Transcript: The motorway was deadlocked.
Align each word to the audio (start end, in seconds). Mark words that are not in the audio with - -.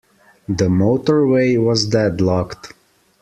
The 0.49 0.65
motorway 0.65 1.63
was 1.63 1.85
deadlocked. 1.85 2.73